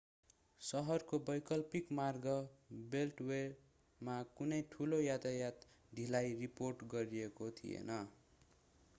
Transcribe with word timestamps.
सहरको 0.61 1.17
वैकल्पिक 1.25 1.97
मार्ग 1.97 2.23
बेल्टवेमा 2.93 4.15
कुनै 4.39 4.59
ठूलो 4.71 4.99
यातायात 5.01 5.67
ढिलाई 5.91 6.33
रिपोर्ट 6.39 6.87
गरिएको 6.95 7.51
थिएन 7.59 7.93